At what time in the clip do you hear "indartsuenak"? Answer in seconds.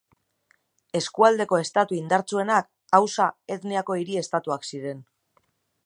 1.99-2.73